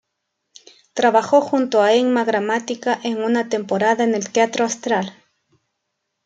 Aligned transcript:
Trabajó 0.95 1.41
junto 1.41 1.83
a 1.83 1.93
Emma 1.93 2.23
Gramatica 2.25 2.99
en 3.03 3.21
una 3.21 3.49
temporada 3.49 4.03
en 4.03 4.15
el 4.15 4.31
Teatro 4.31 4.65
Astral. 4.65 5.13